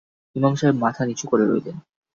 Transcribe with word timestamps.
ইমাম 0.35 0.53
সাহেব 0.55 0.75
মাথা 0.75 1.01
নিচু 1.05 1.25
করে 1.27 1.43
রইলেন। 1.45 1.77